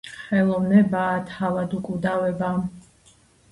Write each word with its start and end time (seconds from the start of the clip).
ხელოვნებაა 0.19 1.19
თავად 1.33 1.77
უკვდავება, 1.83 2.53